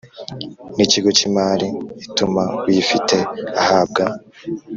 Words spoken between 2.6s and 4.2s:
Uyifite Ahabwa